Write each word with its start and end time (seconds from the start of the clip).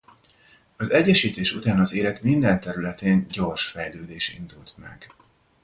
Az 0.77 0.89
egyesítés 0.91 1.53
után 1.53 1.79
az 1.79 1.93
élet 1.93 2.21
minden 2.21 2.59
területén 2.59 3.27
gyors 3.31 3.65
fejlődés 3.67 4.33
indult 4.37 4.73
meg. 4.77 5.13